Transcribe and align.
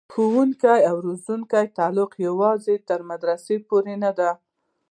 د 0.03 0.03
ښوونې 0.13 0.75
او 0.89 0.95
روزنې 1.05 1.71
تعلق 1.77 2.11
یوازې 2.27 2.75
تر 2.89 2.99
مدرسې 3.09 3.55
پورې 3.67 3.93
نه 4.03 4.11
دی. 4.17 4.31